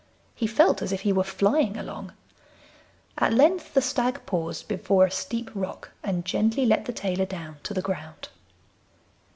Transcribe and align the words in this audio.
He 0.33 0.47
felt 0.47 0.81
as 0.81 0.91
if 0.91 1.01
he 1.01 1.13
were 1.13 1.23
flying 1.23 1.77
along. 1.77 2.13
At 3.19 3.35
length 3.35 3.75
the 3.75 3.83
stag 3.83 4.25
paused 4.25 4.67
before 4.67 5.05
a 5.05 5.11
steep 5.11 5.51
rock 5.53 5.91
and 6.01 6.25
gently 6.25 6.65
let 6.65 6.85
the 6.85 6.91
tailor 6.91 7.25
down 7.27 7.57
to 7.61 7.71
the 7.71 7.83
ground. 7.83 8.29